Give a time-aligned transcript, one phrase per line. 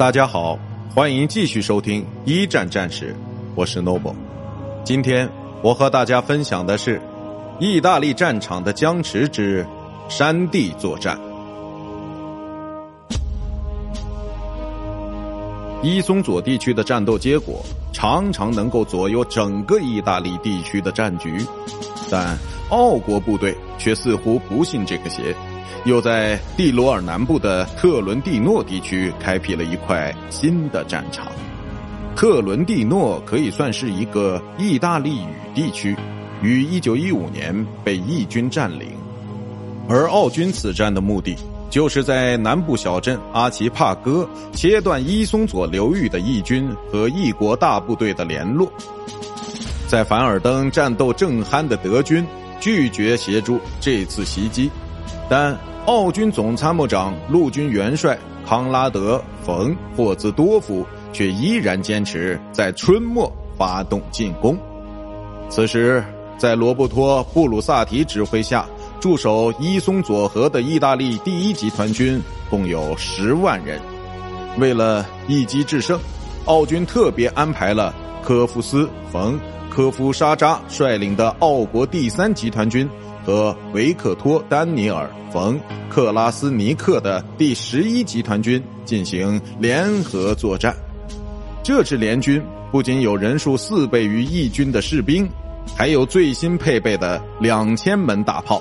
[0.00, 0.58] 大家好，
[0.94, 3.14] 欢迎继续收听一战战士，
[3.54, 4.14] 我是 Noble。
[4.82, 5.30] 今天
[5.60, 6.98] 我和大家分享的是
[7.58, 9.66] 意大利战场的僵持之
[10.08, 11.20] 山地作战。
[15.82, 17.62] 伊松佐地区的战斗结果
[17.92, 21.44] 常常能够左右整个意大利地区的战局，
[22.10, 22.38] 但
[22.70, 25.36] 奥国部队却似乎不信这个邪。
[25.84, 31.26] 又在蒂罗尔南部的特伦蒂诺地区开辟了一块新的战场。
[32.16, 35.96] 特伦蒂诺可以算是一个意大利语地区，
[36.42, 38.88] 于1915年被义军占领。
[39.88, 41.36] 而奥军此战的目的，
[41.70, 48.70] 就是在南部小镇阿奇帕戈切断伊松佐流域的义军和异国大部队的联络。
[49.88, 52.24] 在凡尔登战斗正酣的德军
[52.60, 54.70] 拒绝协助这次袭击，
[55.30, 55.56] 但。
[55.86, 64.56] 奥军总参谋长、陆军元帅康拉德·冯·霍兹多夫却依然坚持在春末发动进攻。
[65.48, 66.04] 此时，
[66.36, 68.66] 在罗伯托·布鲁萨提指挥下，
[69.00, 73.80] 驻守伊松佐河的意大利第一集团军共有十万人。
[74.58, 75.98] 为了一击制胜，
[76.44, 79.34] 奥军特别安排了科夫斯·冯·
[79.70, 82.86] 科夫沙扎率领的奥国第三集团军。
[83.22, 85.54] 和维克托·丹尼尔·冯·
[85.90, 90.74] 克拉斯尼克的第十一集团军进行联合作战。
[91.62, 95.28] 这支联军不仅有人数四倍于义军的士兵，
[95.76, 98.60] 还有最新配备的两千门大炮，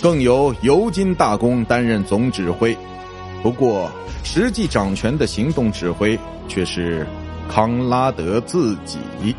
[0.00, 2.74] 更有尤金大公担任总指挥。
[3.42, 3.90] 不过，
[4.22, 7.04] 实际掌权的行动指挥却是
[7.48, 9.34] 康拉德自己。